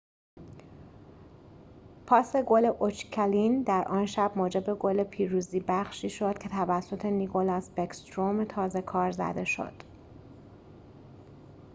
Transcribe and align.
پاس 2.07 2.35
گل 2.35 2.65
اوچکین 2.65 3.61
در 3.63 3.87
آن 3.87 4.05
شب 4.05 4.31
موجب 4.35 4.73
گل 4.79 5.03
پیروزی 5.03 5.59
بخشی 5.67 6.09
شد 6.09 6.37
که 6.37 6.49
توسط 6.49 7.05
نیکلاس 7.05 7.69
بکستروم 7.75 8.43
تازه‌کار 8.43 9.11
زده 9.11 9.43
شد 9.45 9.83